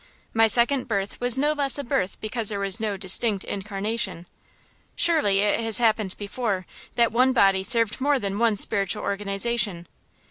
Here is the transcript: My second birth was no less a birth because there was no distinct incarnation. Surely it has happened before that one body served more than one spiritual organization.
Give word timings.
My 0.33 0.47
second 0.47 0.87
birth 0.87 1.21
was 1.21 1.37
no 1.37 1.51
less 1.53 1.77
a 1.77 1.83
birth 1.83 2.19
because 2.21 2.49
there 2.49 2.59
was 2.59 2.79
no 2.79 2.97
distinct 2.97 3.43
incarnation. 3.43 4.25
Surely 4.95 5.41
it 5.41 5.59
has 5.59 5.77
happened 5.77 6.15
before 6.17 6.65
that 6.95 7.11
one 7.11 7.33
body 7.33 7.61
served 7.63 8.01
more 8.01 8.17
than 8.17 8.39
one 8.39 8.57
spiritual 8.57 9.03
organization. 9.03 9.85